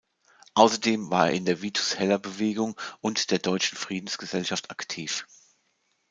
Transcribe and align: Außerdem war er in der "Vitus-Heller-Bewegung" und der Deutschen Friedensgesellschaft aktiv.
Außerdem 0.55 1.11
war 1.11 1.27
er 1.27 1.33
in 1.35 1.45
der 1.45 1.61
"Vitus-Heller-Bewegung" 1.61 2.75
und 3.01 3.29
der 3.29 3.37
Deutschen 3.37 3.77
Friedensgesellschaft 3.77 4.71
aktiv. 4.71 5.27